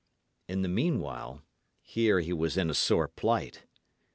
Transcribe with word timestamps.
In 0.47 0.63
the 0.63 0.67
meanwhile, 0.67 1.43
here 1.83 2.21
he 2.21 2.33
was 2.33 2.57
in 2.57 2.71
a 2.71 2.73
sore 2.73 3.07
plight. 3.07 3.67